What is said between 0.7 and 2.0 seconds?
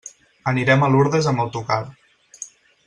a Lurdes amb autocar.